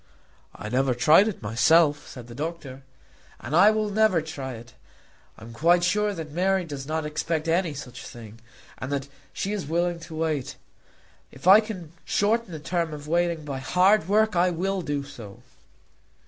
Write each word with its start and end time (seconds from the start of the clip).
"I 0.55 0.67
never 0.69 0.95
tried 0.95 1.27
it 1.27 1.43
myself," 1.43 2.07
said 2.07 2.25
the 2.25 2.33
doctor. 2.33 2.81
"And 3.39 3.55
I 3.55 3.67
never 3.71 4.15
will 4.17 4.25
try 4.25 4.53
it. 4.53 4.73
I 5.37 5.43
am 5.43 5.53
quite 5.53 5.83
sure 5.83 6.11
that 6.11 6.31
Mary 6.31 6.65
does 6.65 6.87
not 6.87 7.05
expect 7.05 7.47
any 7.47 7.75
such 7.75 8.03
thing, 8.03 8.41
and 8.79 8.91
that 8.91 9.07
she 9.31 9.53
is 9.53 9.67
willing 9.67 9.99
to 9.99 10.15
wait. 10.15 10.55
If 11.31 11.45
I 11.47 11.59
can 11.59 11.91
shorten 12.03 12.51
the 12.51 12.59
term 12.59 12.95
of 12.95 13.07
waiting 13.07 13.45
by 13.45 13.59
hard 13.59 14.09
work, 14.09 14.35
I 14.35 14.49
will 14.49 14.81
do 14.81 15.03
so." 15.03 15.43